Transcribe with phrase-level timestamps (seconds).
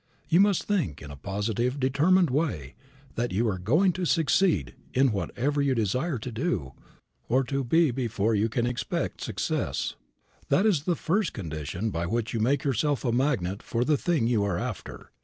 [0.27, 2.73] You must think in a positive determined way
[3.13, 6.73] that you are going to succeed in whatever you desire to do
[7.29, 9.93] or to be before you can expect success.
[10.49, 14.25] That is the first condition by which you make yourself a magnet for the thing
[14.25, 15.11] you are after.